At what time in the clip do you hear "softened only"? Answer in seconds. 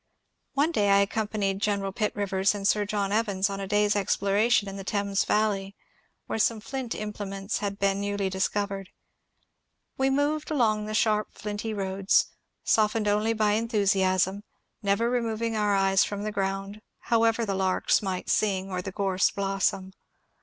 12.63-13.33